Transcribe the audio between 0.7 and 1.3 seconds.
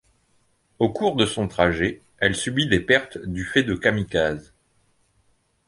Au cours de